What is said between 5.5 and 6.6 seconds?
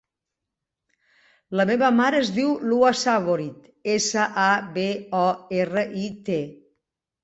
erra, i, te.